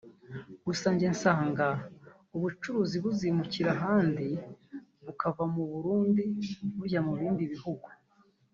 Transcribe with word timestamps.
gusa 0.65 0.85
njye 0.93 1.07
nsanga 1.15 1.67
ubucuruzi 2.35 2.95
buzimukira 3.03 3.69
ahandi 3.77 4.27
bukava 5.05 5.43
mu 5.53 5.63
Burundi 5.71 6.23
bujya 6.77 6.99
mu 7.07 7.13
bindi 7.19 7.43
bihugu 7.53 7.87